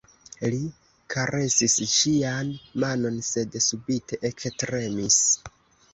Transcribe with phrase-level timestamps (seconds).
[0.53, 0.59] Li
[1.15, 2.49] karesis ŝian
[2.85, 5.25] manon, sed subite ektremis.